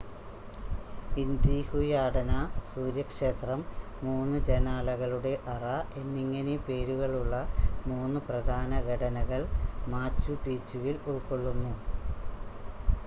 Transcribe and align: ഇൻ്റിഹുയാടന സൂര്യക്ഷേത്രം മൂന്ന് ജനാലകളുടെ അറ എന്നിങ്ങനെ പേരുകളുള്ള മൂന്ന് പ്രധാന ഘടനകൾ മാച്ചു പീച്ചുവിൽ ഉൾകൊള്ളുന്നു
ഇൻ്റിഹുയാടന 1.15 2.31
സൂര്യക്ഷേത്രം 2.69 3.59
മൂന്ന് 4.01 4.37
ജനാലകളുടെ 4.47 5.33
അറ 5.53 5.65
എന്നിങ്ങനെ 6.01 6.55
പേരുകളുള്ള 6.65 7.35
മൂന്ന് 7.87 8.21
പ്രധാന 8.29 8.79
ഘടനകൾ 8.89 9.43
മാച്ചു 9.87 10.35
പീച്ചുവിൽ 10.43 10.97
ഉൾകൊള്ളുന്നു 11.07 11.75